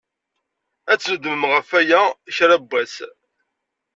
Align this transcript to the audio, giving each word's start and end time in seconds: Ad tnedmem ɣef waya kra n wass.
Ad 0.91 0.99
tnedmem 0.99 1.43
ɣef 1.51 1.69
waya 1.73 2.01
kra 2.35 2.55
n 2.61 2.63
wass. 2.69 2.95